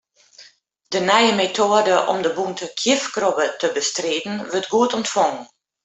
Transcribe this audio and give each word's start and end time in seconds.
De 0.93 1.01
nije 1.09 1.35
metoade 1.41 1.93
om 2.13 2.17
de 2.25 2.31
bûnte 2.37 2.65
kjifkrobbe 2.79 3.45
te 3.59 3.67
bestriden, 3.77 4.35
wurdt 4.49 4.71
goed 4.73 4.95
ûntfongen. 4.99 5.41